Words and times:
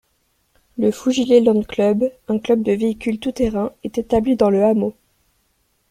Le 0.79 0.89
Fougilet 0.91 1.41
Land 1.41 1.61
Club, 1.61 2.09
un 2.27 2.39
club 2.39 2.63
de 2.63 2.71
véhicules 2.71 3.19
tout-terrain 3.19 3.71
est 3.83 3.99
établi 3.99 4.35
dans 4.35 4.49
le 4.49 4.63
hameau. 4.65 4.95